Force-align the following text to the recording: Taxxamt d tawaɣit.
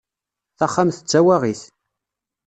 Taxxamt 0.57 1.01
d 1.03 1.05
tawaɣit. 1.11 1.61